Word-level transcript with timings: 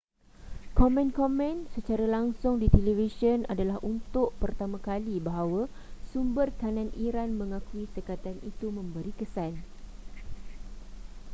komen-komen 0.77 1.55
secara 1.77 2.05
langsung 2.15 2.53
di 2.61 2.67
televisyen 2.75 3.39
adalah 3.53 3.77
untuk 3.91 4.27
pertama 4.41 4.77
kali 4.89 5.15
bahawa 5.27 5.61
sumber 6.09 6.47
kanan 6.61 6.89
iran 7.07 7.29
mengakui 7.41 7.85
sekatan 7.95 8.37
itu 8.49 8.65
memberi 8.77 9.11
kesan 9.19 9.53